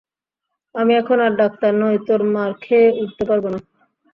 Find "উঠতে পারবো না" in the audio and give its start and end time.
3.01-3.59